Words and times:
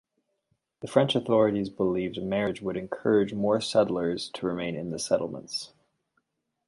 The 0.79 0.87
French 0.87 1.15
authorities 1.15 1.69
believed 1.69 2.19
marriage 2.23 2.59
would 2.59 2.75
encourage 2.75 3.35
more 3.35 3.61
settlers 3.61 4.31
to 4.31 4.47
remain 4.47 4.75
in 4.75 4.89
the 4.89 4.97
settlements. 4.97 5.73